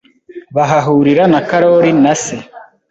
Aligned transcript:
bahahurira 0.55 1.23
na 1.33 1.39
karoli 1.49 1.91
na 2.03 2.13
se 2.23 2.37